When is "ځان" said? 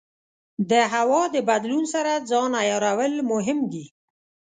2.29-2.51